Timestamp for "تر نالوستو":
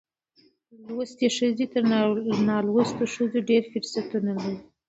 1.73-3.03